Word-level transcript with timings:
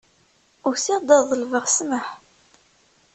Usiɣ-d 0.69 1.09
ad 1.17 1.23
ḍelbeɣ 1.29 1.65
ssmaḥ. 1.67 2.07